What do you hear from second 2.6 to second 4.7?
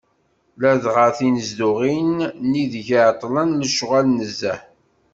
ideg εeṭṭlen lecɣal nezzeh.